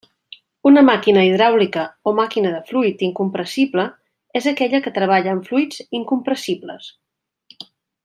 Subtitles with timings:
[0.69, 3.87] Una màquina hidràulica o màquina de fluid incompressible
[4.43, 6.93] és aquella que treballa amb fluids incompressibles.